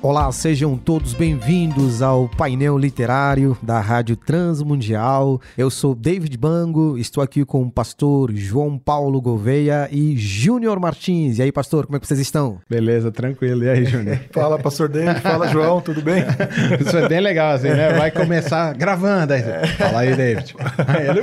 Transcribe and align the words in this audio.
Olá, 0.00 0.30
sejam 0.30 0.76
todos 0.76 1.12
bem-vindos 1.12 2.02
ao 2.02 2.28
painel 2.28 2.78
literário 2.78 3.58
da 3.60 3.80
Rádio 3.80 4.14
Transmundial. 4.14 5.40
Eu 5.56 5.70
sou 5.70 5.92
David 5.92 6.38
Bango, 6.38 6.96
estou 6.96 7.20
aqui 7.20 7.44
com 7.44 7.62
o 7.62 7.70
pastor 7.70 8.30
João 8.32 8.78
Paulo 8.78 9.20
Gouveia 9.20 9.88
e 9.90 10.16
Júnior 10.16 10.78
Martins. 10.78 11.38
E 11.38 11.42
aí, 11.42 11.50
pastor, 11.50 11.86
como 11.86 11.96
é 11.96 12.00
que 12.00 12.06
vocês 12.06 12.20
estão? 12.20 12.60
Beleza, 12.70 13.10
tranquilo. 13.10 13.64
E 13.64 13.68
aí, 13.68 13.84
Júnior? 13.84 14.20
fala, 14.30 14.56
pastor 14.56 14.88
David. 14.88 15.20
Fala, 15.20 15.48
João, 15.48 15.80
tudo 15.80 16.00
bem? 16.00 16.22
Isso 16.80 16.96
é 16.96 17.08
bem 17.08 17.20
legal, 17.20 17.54
assim, 17.54 17.70
né? 17.70 17.92
Vai 17.92 18.12
começar 18.12 18.74
gravando. 18.74 19.32
Aí, 19.32 19.42
fala 19.76 19.98
aí, 19.98 20.14
David. 20.14 20.54
Aí 20.86 21.08
ele... 21.10 21.22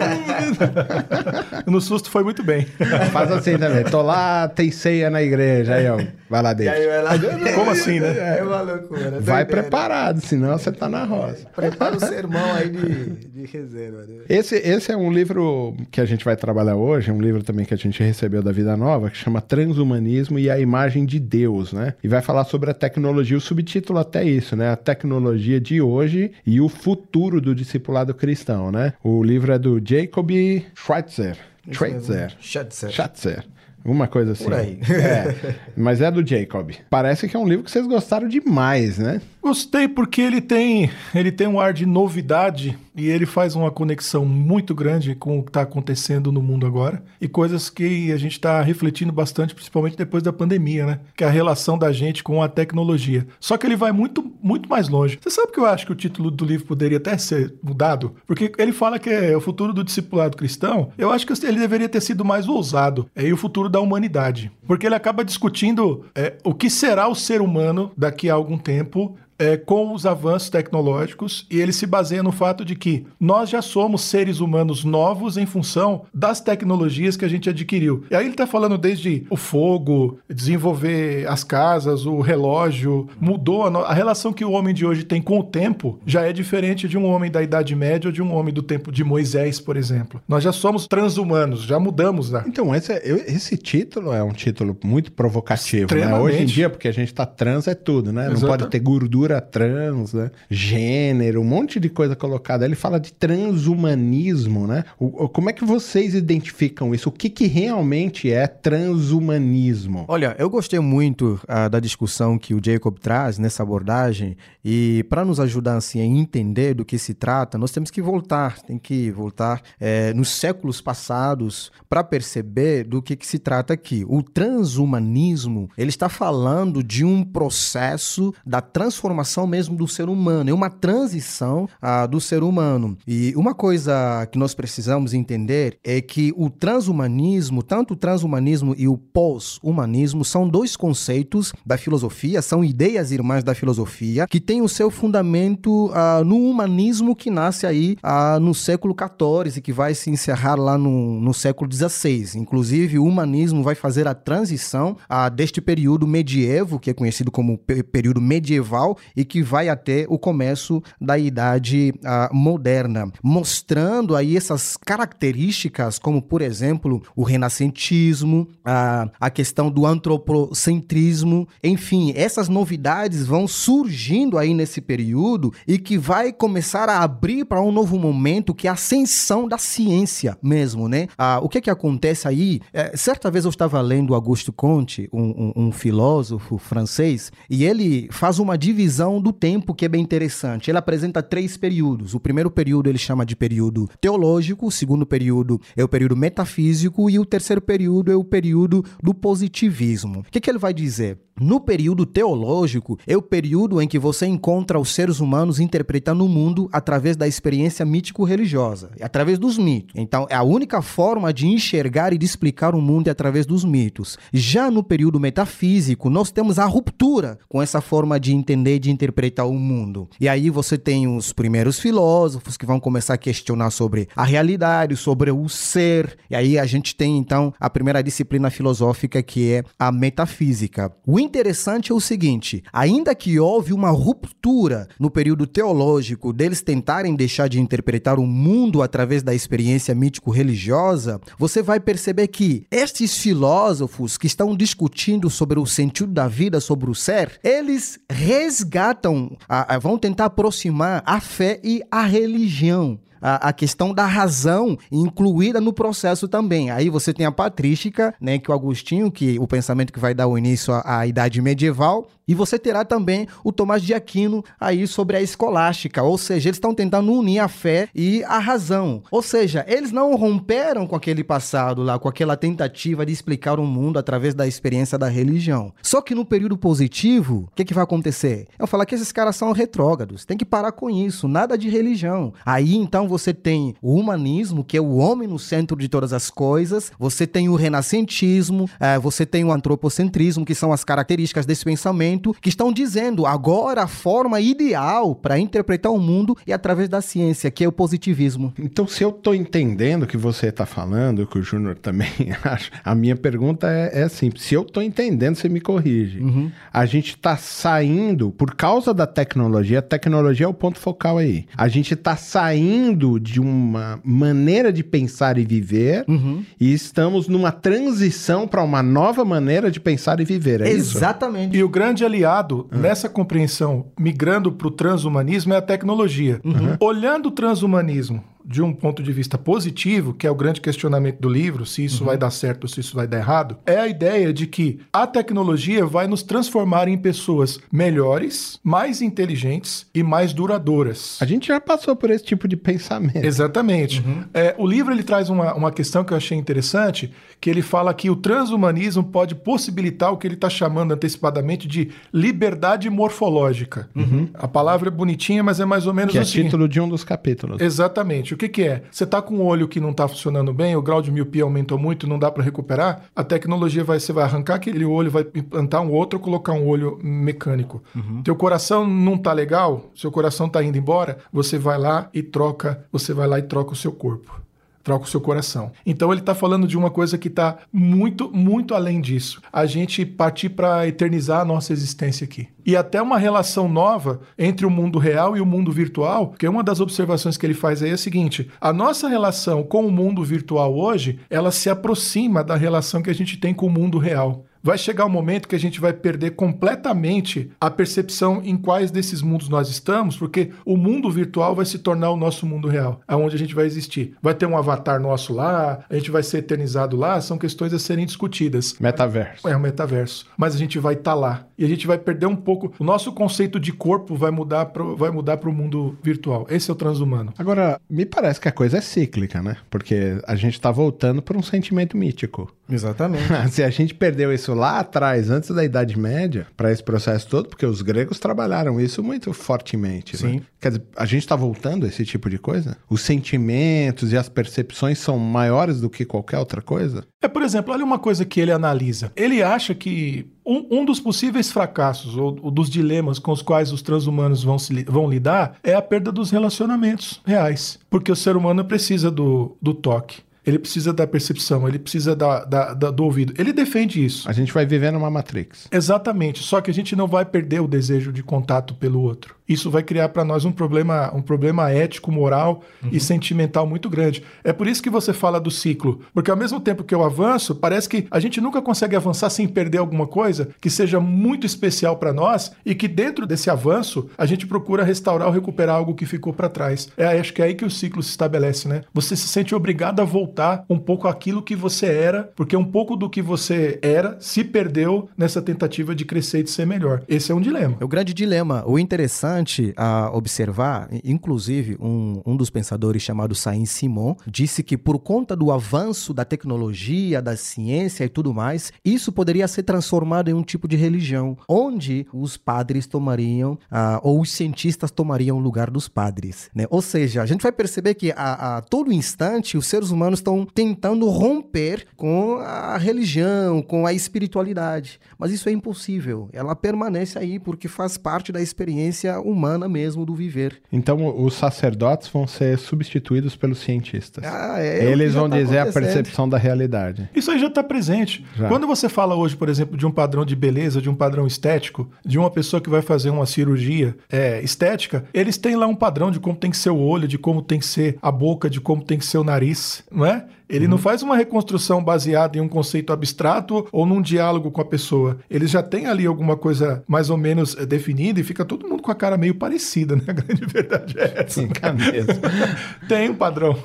no 1.66 1.80
susto 1.80 2.12
foi 2.12 2.26
muito 2.26 2.44
bem. 2.44 2.68
Faz 3.14 3.32
assim 3.32 3.58
também. 3.58 3.86
Tô 3.86 4.02
lá, 4.02 4.50
tem 4.50 4.70
ceia 4.70 5.10
na 5.10 5.24
igreja. 5.24 5.76
Aí, 5.76 5.90
ó. 5.90 5.98
Vai 6.30 6.42
lá, 6.42 6.52
David. 6.52 6.76
Aí, 6.76 6.88
vai 6.88 7.02
lá. 7.02 7.12
Como 7.54 7.72
assim, 7.72 8.02
né? 8.02 8.10
É, 8.18 8.44
loucura. 8.66 9.20
Vai 9.20 9.46
preparado, 9.46 10.20
senão 10.22 10.58
você 10.58 10.72
tá 10.72 10.90
na 10.90 11.04
roça. 11.04 11.46
Prepara 11.56 11.96
o 11.96 12.00
sermão 12.00 12.54
aí 12.54 12.70
de, 12.70 13.28
de 13.28 13.46
reserva. 13.46 14.06
Né? 14.06 14.24
Esse, 14.28 14.56
esse 14.56 14.92
é 14.92 14.98
um 14.98 15.12
livro 15.12 15.76
que 15.92 16.02
a 16.02 16.06
gente 16.06 16.26
vai 16.26 16.36
trabalhar 16.36 16.76
hoje, 16.76 17.10
é 17.10 17.14
um 17.14 17.22
livro 17.22 17.44
também 17.44 17.66
que 17.66 17.74
a 17.74 17.78
gente 17.78 18.02
recebeu 18.04 18.42
da 18.42 18.52
Vida 18.52 18.76
Nova, 18.76 19.10
que 19.10 19.18
chama 19.18 19.42
Transhumanismo 19.42 20.40
e 20.40 20.50
a 20.50 20.60
Imagem 20.60 21.06
de 21.06 21.20
Deus, 21.20 21.72
né? 21.72 21.94
E 22.04 22.08
vai 22.08 22.22
falar 22.22 22.46
sobre 22.46 22.72
a 22.72 22.74
tecnologia, 22.74 23.38
o 23.38 23.42
subtítulo 23.42 24.00
até 24.00 24.24
isso, 24.24 24.56
né? 24.56 24.70
A 24.70 24.76
tecnologia 24.76 25.60
de 25.60 25.82
hoje 25.82 26.32
e 26.46 26.60
o 26.60 26.68
futuro 26.68 27.40
do 27.40 27.56
discipulado 27.56 28.14
cristão, 28.14 28.72
né? 28.72 28.94
O 29.04 29.24
livro 29.24 29.52
é 29.52 29.60
do 29.60 29.82
Jacob 29.84 30.32
Schweitzer. 30.76 31.38
Schweitzer. 31.72 32.36
Schweitzer. 32.40 32.92
Schweitzer. 32.92 33.46
Uma 33.86 34.08
coisa 34.08 34.32
assim. 34.32 34.46
Por 34.46 34.54
aí. 34.54 34.80
É, 34.90 35.56
mas 35.78 36.02
é 36.02 36.10
do 36.10 36.26
Jacob. 36.26 36.72
Parece 36.90 37.28
que 37.28 37.38
é 37.38 37.40
um 37.40 37.48
livro 37.48 37.64
que 37.64 37.70
vocês 37.70 37.86
gostaram 37.86 38.28
demais, 38.28 38.98
né? 38.98 39.22
Gostei 39.42 39.88
porque 39.88 40.22
ele 40.22 40.42
tem, 40.42 40.90
ele 41.14 41.32
tem 41.32 41.46
um 41.46 41.60
ar 41.60 41.72
de 41.72 41.86
novidade 41.86 42.76
e 42.96 43.08
ele 43.08 43.26
faz 43.26 43.56
uma 43.56 43.72
conexão 43.72 44.26
muito 44.26 44.74
grande 44.74 45.16
com 45.16 45.40
o 45.40 45.44
que 45.44 45.50
está 45.50 45.62
acontecendo 45.62 46.32
no 46.32 46.42
mundo 46.42 46.66
agora 46.66 47.04
e 47.20 47.28
coisas 47.28 47.70
que 47.70 48.12
a 48.12 48.18
gente 48.18 48.34
está 48.34 48.62
refletindo 48.62 49.12
bastante, 49.12 49.54
principalmente 49.54 49.98
depois 49.98 50.24
da 50.24 50.32
pandemia, 50.32 50.86
né? 50.86 51.00
Que 51.16 51.24
é 51.24 51.28
a 51.28 51.32
relação 51.32 51.78
da 51.78 51.92
gente 51.92 52.24
com 52.24 52.42
a 52.42 52.48
tecnologia. 52.48 53.28
Só 53.40 53.58
que 53.58 53.66
ele 53.66 53.76
vai 53.76 53.92
muito, 53.92 54.34
muito 54.42 54.70
mais 54.70 54.88
longe. 54.88 55.20
Você 55.22 55.30
sabe 55.30 55.52
que 55.52 55.60
eu 55.60 55.66
acho 55.66 55.86
que 55.86 55.92
o 55.92 55.96
título 55.96 56.32
do 56.32 56.46
livro 56.46 56.66
poderia 56.66 56.98
até 56.98 57.18
ser 57.18 57.54
mudado? 57.62 58.16
Porque 58.26 58.52
ele 58.58 58.72
fala 58.72 59.00
que 59.00 59.10
é 59.10 59.36
o 59.36 59.42
futuro 59.42 59.74
do 59.74 59.84
discipulado 59.84 60.38
cristão. 60.38 60.92
Eu 60.98 61.12
acho 61.12 61.26
que 61.26 61.34
ele 61.46 61.60
deveria 61.60 61.90
ter 61.90 62.02
sido 62.02 62.24
mais 62.24 62.48
ousado. 62.48 63.10
É 63.16 63.32
o 63.32 63.38
futuro 63.38 63.70
da 63.70 63.80
humanidade. 63.80 64.52
Porque 64.66 64.86
ele 64.86 64.96
acaba 64.96 65.26
discutindo 65.26 66.06
é, 66.16 66.36
o 66.44 66.54
que 66.54 66.70
será 66.70 67.08
o 67.08 67.16
ser 67.16 67.42
humano 67.42 67.92
daqui 67.98 68.30
a 68.30 68.34
algum 68.34 68.58
tempo 68.58 69.16
é, 69.38 69.58
com 69.58 69.94
os 69.94 70.06
avanços 70.06 70.50
tecnológicos 70.50 71.46
e 71.50 71.60
ele 71.60 71.74
se 71.74 71.86
baseia 71.86 72.24
no 72.24 72.32
fato 72.32 72.64
de 72.64 72.76
que 72.76 73.06
nós 73.20 73.50
já 73.50 73.62
somos 73.62 74.02
seres 74.02 74.40
humanos 74.40 74.84
novos 74.84 75.38
em 75.38 75.46
função 75.46 76.04
das 76.14 76.40
tecnologias 76.40 77.18
que 77.18 77.26
a 77.26 77.28
gente 77.28 77.50
adquiriu. 77.50 78.04
E 78.10 78.16
aí 78.16 78.26
ele 78.26 78.32
está 78.32 78.48
falando 78.48 78.78
desde 78.78 79.26
o 79.30 79.36
fogo, 79.36 80.20
desenvolver 80.30 81.28
as 81.28 81.44
casas, 81.44 82.06
o 82.06 82.22
relógio, 82.22 83.08
mudou 83.20 83.64
a, 83.64 83.90
a, 83.90 83.94
relação 83.94 84.34
que 84.34 84.46
o 84.46 84.52
homem 84.52 84.74
de 84.74 84.86
hoje 84.86 85.04
tem 85.04 85.22
com 85.22 85.40
o 85.40 85.44
tempo 85.44 86.00
já 86.06 86.24
é 86.24 86.32
diferente 86.32 86.88
de 86.88 86.98
um 86.98 87.06
homem 87.06 87.30
da 87.30 87.42
Idade 87.42 87.76
Média 87.76 88.08
ou 88.08 88.12
de 88.12 88.22
um 88.22 88.34
homem 88.34 88.54
do 88.54 88.62
tempo 88.62 88.92
de 88.92 89.04
Moisés, 89.04 89.60
por 89.60 89.78
exemplo. 89.78 90.22
Nós 90.28 90.44
já 90.44 90.52
somos 90.52 90.88
transhumanos, 90.88 91.64
já 91.64 91.80
mudamos 91.80 92.30
lá. 92.30 92.44
Então, 92.48 92.74
esse, 92.74 92.94
esse 93.28 93.58
título 93.58 94.14
é 94.14 94.24
um 94.24 94.32
título 94.32 94.78
muito 94.84 95.12
provocativo, 95.12 95.94
né? 95.94 96.18
Hoje 96.18 96.44
em 96.44 96.46
dia, 96.46 96.70
porque 96.70 96.88
a 96.88 96.94
gente 96.94 97.10
está 97.10 97.26
trans 97.26 97.68
é 97.68 97.76
tudo, 97.76 98.12
né? 98.14 98.30
Não 98.30 98.40
pode 98.40 98.68
ter 98.70 98.80
gordura 98.80 99.25
cultura 99.26 99.42
trans, 99.42 100.14
né? 100.14 100.32
gênero, 100.50 101.42
um 101.42 101.44
monte 101.44 101.80
de 101.80 101.90
coisa 101.90 102.16
colocada. 102.16 102.66
Ele 102.66 102.76
fala 102.76 103.00
de 103.00 103.12
transhumanismo, 103.12 104.68
né? 104.68 104.84
O, 105.00 105.28
como 105.28 105.50
é 105.50 105.54
que 105.54 105.66
vocês 105.66 106.14
identificam 106.14 106.94
isso? 106.94 107.10
O 107.10 107.12
que, 107.12 107.30
que 107.30 107.48
realmente 107.48 108.32
é 108.32 108.46
transhumanismo? 108.46 110.06
Olha, 110.08 110.36
eu 110.38 110.50
gostei 110.50 110.80
muito 110.80 111.40
uh, 111.44 111.70
da 111.70 111.80
discussão 111.80 112.38
que 112.38 112.54
o 112.54 112.62
Jacob 112.64 112.98
traz 113.00 113.40
nessa 113.40 113.64
abordagem 113.64 114.38
e 114.64 115.04
para 115.10 115.26
nos 115.26 115.40
ajudar 115.40 115.78
assim 115.78 116.00
a 116.00 116.06
entender 116.06 116.74
do 116.76 116.86
que 116.86 116.98
se 116.98 117.14
trata, 117.14 117.58
nós 117.58 117.72
temos 117.72 117.90
que 117.90 118.02
voltar, 118.02 118.62
tem 118.62 118.78
que 118.78 119.12
voltar 119.12 119.62
é, 119.80 120.14
nos 120.14 120.30
séculos 120.30 120.82
passados 120.82 121.72
para 121.90 122.04
perceber 122.04 122.84
do 122.84 123.02
que, 123.02 123.16
que 123.16 123.26
se 123.26 123.40
trata 123.40 123.74
aqui. 123.74 124.06
O 124.08 124.22
transhumanismo 124.22 125.70
ele 125.78 125.90
está 125.90 126.10
falando 126.10 126.84
de 126.84 127.04
um 127.04 127.24
processo 127.24 128.34
da 128.46 128.62
transformação 128.62 129.15
transformação 129.16 129.48
mesmo 129.48 129.78
do 129.78 129.88
ser 129.88 130.10
humano, 130.10 130.50
é 130.50 130.54
uma 130.54 130.70
transição 130.70 131.70
ah, 131.82 132.06
do 132.06 132.20
ser 132.20 132.44
humano. 132.44 132.98
E 133.08 133.34
uma 133.36 133.54
coisa 133.54 134.28
que 134.32 134.38
nós 134.38 134.54
precisamos 134.54 135.14
entender 135.14 135.78
é 135.84 136.02
que 136.02 136.34
o 136.36 136.50
transhumanismo, 136.50 137.64
tanto 137.64 137.94
o 137.94 137.98
transhumanismo 137.98 138.76
e 138.78 138.88
o 138.88 138.98
pós-humanismo, 138.98 140.26
são 140.26 140.48
dois 140.48 140.76
conceitos 140.76 141.54
da 141.66 141.78
filosofia, 141.78 142.42
são 142.42 142.64
ideias 142.64 143.12
irmãs 143.12 143.44
da 143.44 143.56
filosofia, 143.56 144.28
que 144.28 144.40
têm 144.40 144.62
o 144.62 144.68
seu 144.68 144.92
fundamento 144.92 145.90
ah, 145.94 146.22
no 146.24 146.38
humanismo 146.38 147.16
que 147.16 147.30
nasce 147.30 147.66
aí 147.66 147.96
ah, 148.04 148.40
no 148.40 148.54
século 148.54 148.94
XIV 148.94 149.58
e 149.58 149.62
que 149.62 149.72
vai 149.72 149.94
se 149.94 150.10
encerrar 150.10 150.56
lá 150.56 150.78
no, 150.78 151.22
no 151.22 151.34
século 151.34 151.72
XVI. 151.72 152.38
Inclusive, 152.38 153.00
o 153.00 153.06
humanismo 153.06 153.64
vai 153.64 153.76
fazer 153.76 154.08
a 154.08 154.14
transição 154.14 154.98
ah, 155.08 155.30
deste 155.30 155.62
período 155.62 156.06
medievo, 156.08 156.80
que 156.80 156.90
é 156.90 156.94
conhecido 156.94 157.32
como 157.32 157.58
período 157.58 158.20
medieval, 158.20 158.98
e 159.16 159.26
que 159.26 159.42
vai 159.42 159.70
até 159.70 160.06
o 160.10 160.18
começo 160.18 160.82
da 161.00 161.18
idade 161.18 161.94
uh, 161.98 162.36
moderna, 162.36 163.12
mostrando 163.24 164.16
aí 164.16 164.38
essas 164.38 164.78
características, 164.78 166.00
como 166.00 166.22
por 166.22 166.42
exemplo 166.42 167.02
o 167.16 167.24
renascentismo, 167.24 168.48
uh, 168.60 169.10
a 169.20 169.30
questão 169.30 169.70
do 169.70 169.86
antropocentrismo, 169.86 171.48
enfim, 171.64 172.14
essas 172.16 172.48
novidades 172.48 173.26
vão 173.26 173.48
surgindo 173.48 174.38
aí 174.38 174.54
nesse 174.54 174.82
período 174.82 175.54
e 175.68 175.78
que 175.78 175.98
vai 175.98 176.32
começar 176.32 176.90
a 176.90 177.02
abrir 177.02 177.46
para 177.46 177.62
um 177.62 177.72
novo 177.72 177.98
momento 177.98 178.54
que 178.54 178.68
é 178.68 178.70
a 178.70 178.74
ascensão 178.74 179.48
da 179.48 179.58
ciência 179.58 180.38
mesmo, 180.42 180.88
né? 180.88 181.08
Uh, 181.20 181.44
o 181.44 181.50
que 181.50 181.58
é 181.58 181.62
que 181.62 181.70
acontece 181.70 182.28
aí? 182.28 182.62
É, 182.74 182.96
certa 182.96 183.32
vez 183.32 183.46
eu 183.46 183.50
estava 183.50 183.82
lendo 183.82 184.14
Augusto 184.14 184.52
Comte, 184.52 185.10
um, 185.12 185.54
um, 185.56 185.68
um 185.68 185.72
filósofo 185.72 186.58
francês, 186.58 187.32
e 187.50 187.64
ele 187.64 188.08
faz 188.12 188.40
uma 188.40 188.58
divisão 188.58 188.95
divisão 188.96 189.20
do 189.20 189.34
tempo 189.34 189.76
que 189.76 189.84
é 189.84 189.90
bem 189.90 190.02
interessante. 190.02 190.72
Ele 190.72 190.78
apresenta 190.78 191.22
três 191.22 191.58
períodos. 191.58 192.14
O 192.14 192.20
primeiro 192.20 192.50
período 192.50 192.88
ele 192.88 192.98
chama 192.98 193.26
de 193.26 193.36
período 193.36 193.90
teológico, 194.00 194.68
o 194.68 194.72
segundo 194.72 195.06
período 195.06 195.60
é 195.76 195.84
o 195.84 195.88
período 195.88 196.16
metafísico 196.16 197.10
e 197.10 197.20
o 197.20 197.26
terceiro 197.26 197.62
período 197.62 198.12
é 198.12 198.16
o 198.16 198.24
período 198.24 198.84
do 199.04 199.14
positivismo. 199.14 200.20
O 200.20 200.32
que, 200.32 200.40
que 200.40 200.50
ele 200.50 200.60
vai 200.60 200.74
dizer? 200.74 201.20
No 201.38 201.60
período 201.60 202.06
teológico, 202.06 202.98
é 203.06 203.18
o 203.18 203.22
período 203.22 203.82
em 203.82 203.90
que 203.90 204.00
você 204.00 204.26
encontra 204.26 204.80
os 204.80 204.96
seres 204.96 205.20
humanos 205.20 205.60
interpretando 205.60 206.24
o 206.26 206.30
mundo 206.30 206.70
através 206.72 207.18
da 207.18 207.28
experiência 207.28 207.86
mítico-religiosa, 207.86 208.92
através 209.02 209.38
dos 209.38 209.58
mitos. 209.58 209.94
Então, 209.98 210.26
é 210.30 210.36
a 210.36 210.44
única 210.44 210.82
forma 210.82 211.34
de 211.34 211.46
enxergar 211.46 212.14
e 212.14 212.18
de 212.18 212.26
explicar 212.26 212.74
o 212.74 212.80
mundo 212.80 213.10
é 213.10 213.12
através 213.12 213.46
dos 213.46 213.66
mitos. 213.66 214.18
Já 214.32 214.72
no 214.72 214.82
período 214.82 215.20
metafísico, 215.20 216.10
nós 216.10 216.32
temos 216.32 216.58
a 216.58 216.64
ruptura 216.64 217.38
com 217.50 217.62
essa 217.62 217.82
forma 217.82 218.18
de 218.18 218.34
entender 218.34 218.76
e 218.76 218.80
de 218.80 218.90
interpretar 218.90 219.46
o 219.46 219.60
mundo. 219.60 220.10
E 220.22 220.30
aí 220.30 220.50
você 220.50 220.78
tem 220.78 221.06
os 221.06 221.34
primeiros 221.34 221.82
filósofos 221.82 222.56
que 222.56 222.66
vão 222.66 222.80
começar 222.80 223.16
a 223.16 223.18
questionar 223.18 223.72
sobre 223.72 224.08
a 224.16 224.24
realidade, 224.24 224.96
sobre 224.96 225.32
o 225.32 225.50
ser. 225.50 226.18
E 226.30 226.36
aí 226.36 226.58
a 226.58 226.66
gente 226.66 226.96
tem, 226.96 227.18
então, 227.18 227.54
a 227.60 227.70
primeira 227.70 228.02
disciplina 228.02 228.50
filosófica 228.50 229.22
que 229.22 229.52
é 229.52 229.64
a 229.78 229.92
metafísica. 229.92 230.94
Interessante 231.26 231.92
é 231.92 231.96
o 231.96 232.00
seguinte: 232.00 232.64
ainda 232.72 233.14
que 233.14 233.40
houve 233.40 233.74
uma 233.74 233.90
ruptura 233.90 234.88
no 235.00 235.10
período 235.10 235.46
teológico 235.46 236.32
deles 236.32 236.62
tentarem 236.62 237.16
deixar 237.16 237.50
de 237.50 237.60
interpretar 237.60 238.20
o 238.20 238.26
mundo 238.26 238.82
através 238.82 239.24
da 239.24 239.34
experiência 239.34 239.94
mítico-religiosa, 239.94 241.20
você 241.38 241.62
vai 241.62 241.80
perceber 241.80 242.28
que 242.28 242.66
estes 242.72 243.18
filósofos 243.18 244.18
que 244.18 244.28
estão 244.28 244.56
discutindo 244.56 245.30
sobre 245.30 245.60
o 245.60 245.66
sentido 245.66 246.12
da 246.12 246.28
vida, 246.28 246.60
sobre 246.60 246.90
o 246.90 246.96
ser, 246.96 247.40
eles 247.44 248.00
resgatam, 248.10 249.36
vão 249.82 249.98
tentar 249.98 250.26
aproximar 250.26 251.04
a 251.06 251.20
fé 251.20 251.60
e 251.64 251.82
a 251.92 252.06
religião 252.06 253.00
a, 253.26 253.50
a 253.50 253.54
questão 253.54 253.92
da 253.92 254.06
razão 254.06 254.78
incluída 254.92 255.60
no 255.60 255.74
processo 255.74 256.28
também. 256.28 256.70
Aí 256.70 256.92
você 256.92 257.12
tem 257.12 257.26
a 257.26 257.32
patrística, 257.32 258.14
né, 258.22 258.38
que 258.38 258.52
o 258.52 258.54
Agostinho, 258.54 259.12
que 259.12 259.40
o 259.40 259.48
pensamento 259.48 259.92
que 259.92 260.00
vai 260.00 260.14
dar 260.14 260.28
o 260.28 260.38
início 260.38 260.72
à, 260.72 261.00
à 261.00 261.08
idade 261.08 261.42
medieval, 261.42 262.08
e 262.28 262.34
você 262.34 262.58
terá 262.58 262.84
também 262.84 263.28
o 263.44 263.52
Tomás 263.52 263.84
de 263.84 263.94
Aquino 263.94 264.44
aí 264.60 264.88
sobre 264.88 265.16
a 265.16 265.22
escolástica, 265.22 266.02
ou 266.02 266.18
seja, 266.18 266.50
eles 266.50 266.58
estão 266.58 266.74
tentando 266.74 267.12
unir 267.12 267.40
a 267.40 267.48
fé 267.48 267.88
e 267.94 268.24
a 268.24 268.40
razão. 268.40 269.04
Ou 269.12 269.22
seja, 269.22 269.64
eles 269.68 269.92
não 269.92 270.16
romperam 270.16 270.88
com 270.88 270.96
aquele 270.96 271.24
passado 271.24 271.84
lá, 271.84 272.00
com 272.00 272.10
aquela 272.10 272.36
tentativa 272.36 273.06
de 273.06 273.12
explicar 273.12 273.60
o 273.60 273.66
mundo 273.66 274.00
através 274.00 274.34
da 274.34 274.48
experiência 274.48 274.98
da 274.98 275.08
religião. 275.08 275.72
Só 275.84 276.02
que 276.02 276.16
no 276.16 276.26
período 276.26 276.58
positivo, 276.58 277.48
o 277.52 277.56
que, 277.56 277.66
que 277.66 277.74
vai 277.74 277.84
acontecer? 277.84 278.48
Eu 278.58 278.66
falar 278.66 278.86
que 278.86 278.96
esses 278.96 279.12
caras 279.12 279.36
são 279.36 279.52
retrógrados, 279.52 280.26
tem 280.26 280.38
que 280.38 280.46
parar 280.46 280.72
com 280.72 280.90
isso, 280.90 281.28
nada 281.28 281.58
de 281.58 281.70
religião. 281.70 282.34
Aí 282.46 282.76
então 282.76 283.08
você 283.08 283.34
tem 283.34 283.76
o 283.82 283.96
humanismo, 283.96 284.64
que 284.64 284.78
é 284.78 284.82
o 284.82 284.96
homem 284.96 285.28
no 285.28 285.38
centro 285.38 285.78
de 285.78 285.88
todas 285.88 286.12
as 286.12 286.32
coisas, 286.32 286.92
você 286.98 287.28
tem 287.28 287.50
o 287.50 287.56
renascentismo, 287.56 288.70
é, 288.80 288.98
você 288.98 289.26
tem 289.26 289.44
o 289.44 289.52
antropocentrismo, 289.52 290.46
que 290.46 290.56
são 290.56 290.74
as 290.74 290.84
características 290.84 291.46
desse 291.46 291.64
pensamento 291.64 292.15
que 292.42 292.50
estão 292.50 292.72
dizendo 292.72 293.26
agora 293.26 293.84
a 293.84 293.88
forma 293.88 294.40
ideal 294.40 295.16
para 295.16 295.40
interpretar 295.40 295.92
o 295.92 296.00
mundo 296.00 296.36
é 296.46 296.54
através 296.54 296.90
da 296.90 297.02
ciência, 297.02 297.52
que 297.52 297.64
é 297.64 297.68
o 297.68 297.72
positivismo. 297.72 298.54
Então, 298.60 298.88
se 298.88 299.04
eu 299.04 299.10
estou 299.10 299.34
entendendo 299.36 300.04
o 300.04 300.08
que 300.08 300.18
você 300.18 300.48
está 300.48 300.66
falando, 300.66 301.28
que 301.28 301.38
o 301.38 301.44
Júnior 301.44 301.76
também 301.76 302.10
acha, 302.44 302.72
a 302.84 302.96
minha 302.96 303.16
pergunta 303.16 303.68
é, 303.70 304.02
é 304.02 304.04
assim: 304.04 304.32
se 304.38 304.54
eu 304.54 304.62
estou 304.62 304.82
entendendo, 304.82 305.36
você 305.36 305.50
me 305.50 305.60
corrige. 305.60 306.20
Uhum. 306.20 306.52
A 306.72 306.86
gente 306.86 307.12
está 307.12 307.38
saindo, 307.38 308.32
por 308.32 308.56
causa 308.56 308.94
da 308.94 309.08
tecnologia, 309.08 309.80
a 309.80 309.82
tecnologia 309.82 310.46
é 310.46 310.50
o 310.50 310.54
ponto 310.54 310.80
focal 310.80 311.18
aí. 311.18 311.46
A 311.58 311.68
gente 311.68 311.94
está 311.94 312.16
saindo 312.16 313.20
de 313.20 313.40
uma 313.40 314.00
maneira 314.04 314.72
de 314.72 314.84
pensar 314.84 315.38
e 315.38 315.46
viver 315.46 316.06
uhum. 316.08 316.44
e 316.60 316.74
estamos 316.74 317.28
numa 317.28 317.52
transição 317.52 318.48
para 318.48 318.64
uma 318.64 318.84
nova 318.84 319.26
maneira 319.26 319.72
de 319.72 319.80
pensar 319.80 320.20
e 320.20 320.26
viver. 320.26 320.62
É 320.62 320.70
Exatamente. 320.70 321.50
Isso? 321.50 321.58
E 321.58 321.64
o 321.64 321.70
grande 321.70 322.05
aliado 322.06 322.68
uhum. 322.72 322.80
nessa 322.80 323.10
compreensão, 323.10 323.88
migrando 324.00 324.52
para 324.52 324.68
o 324.68 324.72
transhumanismo, 324.72 325.54
é 325.54 325.58
a 325.58 325.62
tecnologia. 325.62 326.40
Uhum. 326.44 326.78
Olhando 326.80 327.28
o 327.28 327.32
transhumanismo 327.32 328.24
de 328.46 328.62
um 328.62 328.72
ponto 328.72 329.02
de 329.02 329.12
vista 329.12 329.38
positivo, 329.38 330.14
que 330.14 330.28
é 330.28 330.32
o 330.32 330.36
grande 330.36 330.62
questionamento 330.62 331.20
do 331.20 331.30
livro, 331.30 331.66
se 331.66 331.84
isso 331.84 332.02
uhum. 332.02 332.08
vai 332.08 332.18
dar 332.18 332.30
certo 332.30 332.64
ou 332.64 332.70
se 332.70 332.80
isso 332.80 332.96
vai 332.96 333.08
dar 333.08 333.18
errado, 333.18 333.58
é 333.66 333.78
a 333.78 333.88
ideia 333.88 334.32
de 334.32 334.46
que 334.46 334.80
a 334.94 335.08
tecnologia 335.08 335.86
vai 335.86 336.08
nos 336.08 336.22
transformar 336.22 336.88
em 336.88 336.98
pessoas 336.98 337.60
melhores, 337.72 338.60
mais 338.64 339.02
inteligentes 339.02 339.88
e 339.94 340.04
mais 340.04 340.34
duradouras. 340.34 341.18
A 341.20 341.26
gente 341.26 341.48
já 341.48 341.60
passou 341.60 341.96
por 341.96 342.10
esse 342.12 342.24
tipo 342.24 342.48
de 342.48 342.56
pensamento. 342.56 343.26
Exatamente. 343.26 344.02
Uhum. 344.02 344.24
É, 344.34 344.56
o 344.58 344.68
livro 344.68 344.94
ele 344.94 345.04
traz 345.04 345.30
uma, 345.30 345.54
uma 345.54 345.72
questão 345.72 346.04
que 346.04 346.14
eu 346.14 346.18
achei 346.18 346.38
interessante, 346.38 347.12
que 347.42 347.50
ele 347.50 347.62
fala 347.62 347.94
que 347.94 348.10
o 348.10 348.16
transhumanismo 348.16 349.04
pode 349.04 349.34
possibilitar 349.36 350.12
o 350.12 350.18
que 350.18 350.28
ele 350.28 350.36
está 350.36 350.50
chamando 350.50 350.94
antecipadamente 350.94 351.68
de 351.68 351.90
liberdade 352.14 352.90
morfológica. 352.90 353.90
Uhum. 353.96 354.30
A 354.34 354.48
palavra 354.48 354.90
é 354.90 354.92
bonitinha, 354.92 355.44
mas 355.44 355.60
é 355.60 355.66
mais 355.66 355.88
ou 355.88 355.94
menos 355.94 356.12
que 356.12 356.20
assim. 356.20 356.42
é 356.42 356.44
título 356.44 356.68
de 356.68 356.80
um 356.80 356.88
dos 356.88 357.04
capítulos. 357.04 357.62
Exatamente. 357.62 358.35
O 358.36 358.38
que, 358.38 358.50
que 358.50 358.64
é? 358.64 358.84
Você 358.92 359.06
está 359.06 359.22
com 359.22 359.36
um 359.36 359.46
olho 359.46 359.66
que 359.66 359.80
não 359.80 359.92
está 359.92 360.06
funcionando 360.10 360.54
bem, 360.54 360.76
o 360.76 360.82
grau 360.82 361.02
de 361.02 361.10
miopia 361.10 361.44
aumentou 361.44 361.80
muito, 361.80 362.06
não 362.06 362.20
dá 362.20 362.30
para 362.30 362.44
recuperar, 362.44 363.06
a 363.16 363.24
tecnologia 363.24 363.82
vai, 363.82 363.98
você 363.98 364.12
vai 364.12 364.26
arrancar 364.26 364.56
aquele 364.56 364.84
olho, 364.84 365.10
vai 365.10 365.26
implantar 365.34 365.82
um 365.82 365.90
outro, 365.90 366.20
colocar 366.20 366.52
um 366.52 366.68
olho 366.68 367.00
mecânico. 367.02 367.82
Uhum. 367.96 368.22
Teu 368.24 368.36
coração 368.36 368.86
não 368.86 369.18
tá 369.18 369.32
legal, 369.32 369.90
seu 369.96 370.12
coração 370.12 370.50
tá 370.50 370.62
indo 370.62 370.78
embora, 370.78 371.18
você 371.32 371.58
vai 371.58 371.78
lá 371.78 372.10
e 372.14 372.22
troca, 372.22 372.86
você 372.92 373.14
vai 373.14 373.26
lá 373.26 373.40
e 373.40 373.44
troca 373.44 373.72
o 373.72 373.76
seu 373.76 373.94
corpo 373.94 374.46
troca 374.86 375.06
o 375.06 375.10
seu 375.10 375.20
coração. 375.20 375.72
Então 375.84 376.12
ele 376.12 376.22
está 376.22 376.36
falando 376.36 376.68
de 376.68 376.78
uma 376.78 376.92
coisa 376.92 377.18
que 377.18 377.28
está 377.28 377.58
muito, 377.74 378.32
muito 378.32 378.76
além 378.76 379.02
disso. 379.02 379.42
A 379.52 379.66
gente 379.66 380.06
partir 380.06 380.50
para 380.50 380.88
eternizar 380.88 381.42
a 381.42 381.46
nossa 381.46 381.74
existência 381.74 382.24
aqui. 382.24 382.48
E 382.64 382.76
até 382.76 383.02
uma 383.02 383.18
relação 383.18 383.68
nova 383.68 384.22
entre 384.38 384.64
o 384.64 384.70
mundo 384.70 385.00
real 385.00 385.36
e 385.36 385.42
o 385.42 385.46
mundo 385.46 385.72
virtual, 385.72 386.28
porque 386.28 386.48
uma 386.48 386.64
das 386.64 386.80
observações 386.80 387.36
que 387.36 387.46
ele 387.46 387.56
faz 387.56 387.82
aí 387.82 387.90
é 387.90 387.94
a 387.94 387.98
seguinte: 387.98 388.50
a 388.62 388.72
nossa 388.72 389.10
relação 389.10 389.64
com 389.64 389.88
o 389.88 389.92
mundo 389.92 390.24
virtual 390.24 390.78
hoje, 390.78 391.20
ela 391.32 391.52
se 391.52 391.68
aproxima 391.68 392.44
da 392.44 392.56
relação 392.56 393.02
que 393.02 393.10
a 393.10 393.16
gente 393.16 393.38
tem 393.38 393.56
com 393.56 393.66
o 393.66 393.72
mundo 393.72 393.98
real 393.98 394.46
vai 394.66 394.80
chegar 394.80 395.06
um 395.06 395.10
momento 395.10 395.48
que 395.48 395.56
a 395.56 395.60
gente 395.60 395.80
vai 395.80 395.94
perder 395.94 396.32
completamente 396.32 397.52
a 397.62 397.70
percepção 397.70 398.42
em 398.44 398.58
quais 398.58 398.90
desses 398.90 399.22
mundos 399.22 399.48
nós 399.48 399.70
estamos, 399.70 400.18
porque 400.18 400.50
o 400.66 400.76
mundo 400.76 401.12
virtual 401.12 401.54
vai 401.54 401.66
se 401.66 401.78
tornar 401.78 402.10
o 402.10 402.18
nosso 402.18 402.48
mundo 402.48 402.68
real, 402.68 403.00
aonde 403.08 403.36
a 403.36 403.38
gente 403.38 403.54
vai 403.54 403.68
existir. 403.68 404.16
Vai 404.20 404.34
ter 404.34 404.48
um 404.48 404.58
avatar 404.58 405.00
nosso 405.00 405.36
lá, 405.36 405.86
a 405.88 405.96
gente 405.96 406.10
vai 406.10 406.24
ser 406.24 406.40
eternizado 406.40 406.98
lá, 406.98 407.22
são 407.22 407.38
questões 407.38 407.76
a 407.76 407.80
serem 407.80 408.08
discutidas. 408.08 408.76
Metaverso. 408.80 409.48
É, 409.48 409.54
o 409.54 409.60
um 409.60 409.62
metaverso. 409.62 410.26
Mas 410.36 410.56
a 410.56 410.58
gente 410.58 410.80
vai 410.80 410.96
estar 410.96 411.12
tá 411.12 411.16
lá. 411.16 411.48
E 411.56 411.64
a 411.64 411.68
gente 411.68 411.86
vai 411.86 412.00
perder 412.00 412.26
um 412.26 412.36
pouco. 412.36 412.74
O 412.80 412.84
nosso 412.84 413.12
conceito 413.12 413.60
de 413.60 413.72
corpo 413.72 414.16
vai 414.16 414.32
mudar 414.32 414.66
para 414.66 414.84
vai 414.84 415.12
mudar 415.12 415.40
o 415.46 415.54
mundo 415.54 415.96
virtual. 416.02 416.48
Esse 416.50 416.72
é 416.72 416.74
o 416.74 416.76
transhumano. 416.76 417.34
Agora, 417.38 417.80
me 417.88 418.04
parece 418.04 418.42
que 418.42 418.48
a 418.48 418.52
coisa 418.52 418.80
é 418.80 418.82
cíclica, 418.82 419.44
né? 419.44 419.58
Porque 419.70 420.20
a 420.26 420.36
gente 420.36 420.54
está 420.54 420.72
voltando 420.72 421.22
para 421.22 421.38
um 421.38 421.44
sentimento 421.44 421.96
mítico. 421.96 422.52
Exatamente. 422.70 423.26
Se 423.52 423.64
a 423.64 423.70
gente 423.70 423.94
perdeu 423.94 424.34
isso 424.34 424.55
lá 424.56 424.80
atrás, 424.80 425.30
antes 425.30 425.50
da 425.52 425.64
Idade 425.64 425.98
Média, 425.98 426.48
para 426.58 426.72
esse 426.72 426.84
processo 426.84 427.28
todo, 427.28 427.50
porque 427.50 427.66
os 427.66 427.82
gregos 427.82 428.20
trabalharam 428.20 428.80
isso 428.80 429.04
muito 429.04 429.32
fortemente. 429.34 430.14
Né? 430.14 430.30
Sim. 430.30 430.36
Né? 430.38 430.42
Quer 430.60 430.70
dizer, 430.70 430.84
a 430.96 431.06
gente 431.06 431.22
está 431.22 431.36
voltando 431.36 431.86
a 431.86 431.90
esse 431.90 432.04
tipo 432.04 432.30
de 432.30 432.40
coisa? 432.40 432.78
Os 432.90 433.02
sentimentos 433.02 434.12
e 434.12 434.18
as 434.18 434.28
percepções 434.28 434.98
são 434.98 435.20
maiores 435.20 435.80
do 435.80 435.90
que 435.90 436.06
qualquer 436.06 436.40
outra 436.40 436.62
coisa? 436.62 437.06
É, 437.22 437.28
por 437.28 437.44
exemplo, 437.44 437.74
olha 437.74 437.84
uma 437.84 438.00
coisa 438.00 438.26
que 438.26 438.40
ele 438.40 438.52
analisa. 438.52 439.12
Ele 439.16 439.44
acha 439.44 439.76
que 439.76 440.28
um, 440.46 440.80
um 440.80 440.86
dos 440.86 441.00
possíveis 441.00 441.52
fracassos 441.52 442.16
ou, 442.16 442.38
ou, 442.42 442.52
dos 442.52 442.70
dilemas 442.70 443.20
com 443.20 443.32
os 443.32 443.42
quais 443.42 443.72
os 443.72 443.82
transhumanos 443.82 444.44
vão, 444.44 444.58
se, 444.58 444.84
vão 444.84 445.10
lidar 445.10 445.58
é 445.64 445.74
a 445.74 445.82
perda 445.82 446.12
dos 446.12 446.32
relacionamentos 446.32 447.22
reais. 447.26 447.80
Porque 447.90 448.12
o 448.12 448.16
ser 448.16 448.36
humano 448.36 448.64
precisa 448.64 449.12
do, 449.12 449.58
do 449.62 449.74
toque 449.74 450.24
ele 450.46 450.60
precisa 450.60 450.94
da 450.94 451.08
percepção, 451.08 451.68
ele 451.68 451.80
precisa 451.80 452.16
da, 452.16 452.46
da, 452.46 452.74
da, 452.74 452.92
do 452.92 453.04
ouvido. 453.04 453.34
Ele 453.38 453.52
defende 453.52 454.04
isso. 454.04 454.30
A 454.30 454.34
gente 454.34 454.54
vai 454.54 454.66
viver 454.66 454.92
numa 454.92 455.10
Matrix. 455.10 455.68
Exatamente. 455.72 456.44
Só 456.44 456.62
que 456.62 456.70
a 456.70 456.74
gente 456.74 456.96
não 456.96 457.08
vai 457.08 457.26
perder 457.26 457.62
o 457.62 457.68
desejo 457.68 458.12
de 458.12 458.24
contato 458.24 458.74
pelo 458.76 459.02
outro 459.02 459.36
isso 459.48 459.70
vai 459.70 459.84
criar 459.84 460.10
para 460.10 460.24
nós 460.24 460.44
um 460.44 460.52
problema, 460.52 461.12
um 461.14 461.22
problema 461.22 461.70
ético, 461.72 462.12
moral 462.12 462.64
uhum. 462.84 462.90
e 462.92 463.00
sentimental 463.00 463.68
muito 463.68 463.90
grande. 463.90 464.24
É 464.44 464.52
por 464.52 464.68
isso 464.68 464.82
que 464.82 464.90
você 464.90 465.14
fala 465.14 465.40
do 465.40 465.52
ciclo, 465.52 466.02
porque 466.14 466.32
ao 466.32 466.38
mesmo 466.38 466.60
tempo 466.60 466.84
que 466.84 466.96
eu 466.96 467.04
avanço, 467.04 467.54
parece 467.54 467.88
que 467.88 468.08
a 468.10 468.20
gente 468.20 468.42
nunca 468.42 468.62
consegue 468.62 468.96
avançar 468.96 469.30
sem 469.30 469.48
perder 469.48 469.78
alguma 469.78 470.08
coisa 470.08 470.50
que 470.60 470.70
seja 470.70 471.00
muito 471.00 471.46
especial 471.46 471.98
para 471.98 472.12
nós 472.12 472.52
e 472.66 472.74
que 472.74 472.88
dentro 472.88 473.28
desse 473.28 473.50
avanço 473.50 474.10
a 474.18 474.26
gente 474.26 474.48
procura 474.48 474.84
restaurar 474.84 475.28
ou 475.28 475.34
recuperar 475.34 475.76
algo 475.76 475.94
que 475.94 476.06
ficou 476.06 476.34
para 476.34 476.50
trás. 476.50 476.90
É, 476.98 477.20
acho 477.20 477.34
que 477.34 477.42
é 477.42 477.46
aí 477.46 477.56
que 477.56 477.66
o 477.66 477.70
ciclo 477.70 478.02
se 478.02 478.10
estabelece, 478.10 478.68
né? 478.68 478.82
Você 478.94 479.16
se 479.16 479.28
sente 479.28 479.54
obrigado 479.54 480.00
a 480.00 480.04
voltar 480.04 480.35
um 480.70 480.78
pouco 480.78 481.08
aquilo 481.08 481.42
que 481.42 481.56
você 481.56 481.86
era, 481.86 482.24
porque 482.36 482.56
um 482.56 482.66
pouco 482.66 482.96
do 482.96 483.10
que 483.10 483.22
você 483.22 483.80
era 483.82 484.18
se 484.20 484.44
perdeu 484.44 485.10
nessa 485.18 485.42
tentativa 485.42 485.96
de 485.96 486.06
crescer 486.06 486.40
e 486.40 486.44
de 486.44 486.50
ser 486.50 486.66
melhor. 486.66 487.04
Esse 487.08 487.32
é 487.32 487.36
um 487.36 487.42
dilema. 487.42 487.78
É 487.80 487.86
o 487.86 487.88
grande 487.88 488.14
dilema. 488.14 488.64
O 488.66 488.78
interessante 488.80 489.74
a 489.76 490.12
observar, 490.14 490.90
inclusive 491.04 491.78
um, 491.80 492.22
um 492.26 492.36
dos 492.36 492.50
pensadores 492.50 493.02
chamado 493.02 493.36
Saint-Simon 493.36 494.16
disse 494.28 494.64
que 494.64 494.78
por 494.78 495.00
conta 495.00 495.36
do 495.36 495.52
avanço 495.52 496.14
da 496.14 496.26
tecnologia, 496.26 497.22
da 497.22 497.36
ciência 497.36 498.04
e 498.04 498.10
tudo 498.10 498.34
mais, 498.34 498.72
isso 498.84 499.12
poderia 499.12 499.48
ser 499.48 499.64
transformado 499.64 500.30
em 500.30 500.34
um 500.34 500.44
tipo 500.44 500.68
de 500.68 500.76
religião, 500.76 501.38
onde 501.48 502.08
os 502.14 502.38
padres 502.38 502.88
tomariam, 502.88 503.58
ah, 503.70 504.00
ou 504.04 504.22
os 504.22 504.32
cientistas 504.32 504.92
tomariam 504.92 505.38
o 505.38 505.42
lugar 505.42 505.70
dos 505.70 505.88
padres. 505.88 506.50
Né? 506.54 506.66
Ou 506.70 506.82
seja, 506.82 507.22
a 507.22 507.26
gente 507.26 507.42
vai 507.42 507.52
perceber 507.52 507.94
que 507.94 508.12
a, 508.12 508.58
a 508.58 508.62
todo 508.62 508.92
instante 508.92 509.58
os 509.58 509.68
seres 509.68 509.92
humanos 509.92 510.22
estão 510.26 510.44
tentando 510.44 511.08
romper 511.08 511.86
com 511.96 512.38
a 512.38 512.78
religião, 512.78 513.62
com 513.62 513.86
a 513.86 513.94
espiritualidade. 513.94 515.00
Mas 515.20 515.32
isso 515.32 515.48
é 515.48 515.52
impossível. 515.52 516.28
Ela 516.34 516.56
permanece 516.56 517.20
aí 517.20 517.38
porque 517.38 517.68
faz 517.68 517.96
parte 517.96 518.32
da 518.32 518.42
experiência 518.42 519.20
humana 519.20 519.70
mesmo 519.70 520.04
do 520.06 520.16
viver. 520.16 520.62
Então 520.72 521.24
os 521.24 521.36
sacerdotes 521.36 522.08
vão 522.08 522.26
ser 522.26 522.58
substituídos 522.58 523.36
pelos 523.36 523.60
cientistas. 523.60 524.24
Ah, 524.26 524.56
é, 524.58 524.92
Eles 524.92 525.14
vão 525.14 525.30
tá 525.30 525.38
dizer 525.38 525.60
a 525.60 525.72
percepção 525.72 526.28
da 526.28 526.38
realidade. 526.38 527.08
Isso 527.16 527.30
aí 527.30 527.40
já 527.40 527.48
está 527.48 527.64
presente. 527.64 528.26
Já. 528.36 528.48
Quando 528.48 528.66
você 528.66 528.90
fala 528.90 529.16
hoje, 529.16 529.36
por 529.36 529.48
exemplo, 529.48 529.78
de 529.78 529.86
um 529.86 529.92
padrão 529.92 530.26
de 530.26 530.36
beleza, 530.36 530.82
de 530.82 530.90
um 530.90 530.96
padrão 530.96 531.28
estético, 531.28 531.90
de 532.04 532.18
uma 532.18 532.32
pessoa 532.32 532.60
que 532.60 532.70
vai 532.70 532.82
fazer 532.82 533.12
uma 533.12 533.26
cirurgia 533.26 533.96
é, 534.10 534.42
estética, 534.42 535.06
eles 535.14 535.38
têm 535.38 535.56
lá 535.56 535.68
um 535.68 535.76
padrão 535.76 536.10
de 536.10 536.20
como 536.20 536.36
tem 536.36 536.50
que 536.50 536.58
ser 536.58 536.72
o 536.72 536.80
olho, 536.80 537.08
de 537.08 537.18
como 537.18 537.42
tem 537.42 537.60
que 537.60 537.66
ser 537.66 537.98
a 538.02 538.12
boca, 538.12 538.50
de 538.50 538.60
como 538.60 538.84
tem 538.84 538.98
que 538.98 539.06
ser 539.06 539.18
o 539.18 539.24
nariz, 539.24 539.84
não 539.92 540.06
é? 540.06 540.15
Né? 540.16 540.26
Ele 540.48 540.66
uhum. 540.66 540.72
não 540.72 540.78
faz 540.78 541.02
uma 541.02 541.16
reconstrução 541.16 541.84
baseada 541.84 542.38
em 542.38 542.42
um 542.42 542.48
conceito 542.48 542.94
abstrato 542.94 543.68
ou 543.72 543.86
num 543.86 544.02
diálogo 544.02 544.52
com 544.52 544.62
a 544.62 544.66
pessoa. 544.66 545.18
Ele 545.30 545.48
já 545.48 545.62
tem 545.62 545.88
ali 545.88 546.06
alguma 546.06 546.38
coisa 546.38 546.84
mais 546.88 547.10
ou 547.10 547.18
menos 547.18 547.56
eh, 547.58 547.66
definida 547.66 548.20
e 548.20 548.24
fica 548.24 548.46
todo 548.46 548.68
mundo 548.68 548.82
com 548.82 548.92
a 548.92 548.96
cara 548.96 549.18
meio 549.18 549.36
parecida, 549.36 549.96
né? 549.96 550.04
A 550.08 550.14
grande 550.14 550.46
verdade 550.46 550.98
é 550.98 551.24
essa. 551.24 551.42
Sim, 551.42 551.50
mesmo. 551.92 552.14
tem 552.88 553.10
um 553.10 553.16
padrão. 553.16 553.58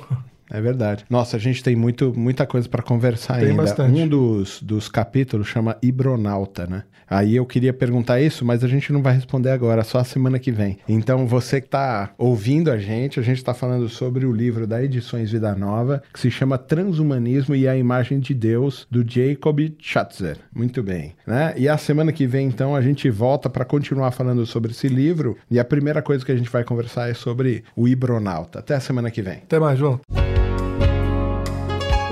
É 0.51 0.61
verdade. 0.61 1.05
Nossa, 1.09 1.37
a 1.37 1.39
gente 1.39 1.63
tem 1.63 1.75
muito, 1.75 2.13
muita 2.15 2.45
coisa 2.45 2.67
para 2.67 2.83
conversar 2.83 3.39
tem 3.39 3.49
ainda. 3.49 3.63
Bastante. 3.63 3.99
Um 3.99 4.07
dos, 4.07 4.61
dos 4.61 4.89
capítulos 4.89 5.47
chama 5.47 5.77
Hibronauta, 5.81 6.67
né? 6.67 6.83
Aí 7.11 7.35
eu 7.35 7.45
queria 7.45 7.73
perguntar 7.73 8.21
isso, 8.21 8.45
mas 8.45 8.63
a 8.63 8.69
gente 8.69 8.93
não 8.93 9.01
vai 9.01 9.13
responder 9.13 9.49
agora, 9.49 9.83
só 9.83 9.97
a 9.97 10.03
semana 10.05 10.39
que 10.39 10.49
vem. 10.49 10.77
Então, 10.87 11.27
você 11.27 11.59
que 11.59 11.67
está 11.67 12.11
ouvindo 12.17 12.71
a 12.71 12.77
gente, 12.77 13.19
a 13.19 13.23
gente 13.23 13.35
está 13.35 13.53
falando 13.53 13.89
sobre 13.89 14.25
o 14.25 14.31
livro 14.31 14.65
da 14.65 14.81
Edições 14.81 15.29
Vida 15.29 15.53
Nova, 15.53 16.01
que 16.13 16.19
se 16.21 16.31
chama 16.31 16.57
Transhumanismo 16.57 17.53
e 17.53 17.67
a 17.67 17.75
Imagem 17.75 18.17
de 18.21 18.33
Deus, 18.33 18.87
do 18.89 19.03
Jacob 19.05 19.59
Schatzer. 19.77 20.37
Muito 20.55 20.81
bem. 20.81 21.13
Né? 21.27 21.53
E 21.57 21.67
a 21.67 21.77
semana 21.77 22.13
que 22.13 22.25
vem, 22.25 22.47
então, 22.47 22.73
a 22.73 22.81
gente 22.81 23.09
volta 23.09 23.49
para 23.49 23.65
continuar 23.65 24.11
falando 24.11 24.45
sobre 24.45 24.71
esse 24.71 24.87
livro. 24.87 25.37
E 25.49 25.59
a 25.59 25.65
primeira 25.65 26.01
coisa 26.01 26.25
que 26.25 26.31
a 26.31 26.37
gente 26.37 26.49
vai 26.49 26.63
conversar 26.63 27.09
é 27.09 27.13
sobre 27.13 27.65
o 27.75 27.89
Hibronauta. 27.89 28.59
Até 28.59 28.73
a 28.73 28.79
semana 28.79 29.11
que 29.11 29.21
vem. 29.21 29.39
Até 29.39 29.59
mais, 29.59 29.77
João. 29.77 29.99